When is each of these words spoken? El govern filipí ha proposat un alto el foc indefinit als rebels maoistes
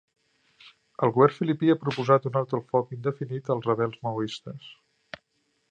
El 1.07 1.13
govern 1.17 1.35
filipí 1.41 1.69
ha 1.73 1.77
proposat 1.83 2.25
un 2.31 2.41
alto 2.41 2.59
el 2.61 2.65
foc 2.73 2.97
indefinit 3.01 3.53
als 3.57 3.69
rebels 3.73 4.03
maoistes 4.09 4.71